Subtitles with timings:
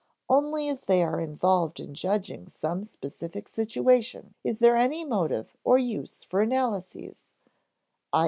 [0.27, 5.77] Only as they are involved in judging some specific situation is there any motive or
[5.77, 7.25] use for analyses,
[8.11, 8.19] _i.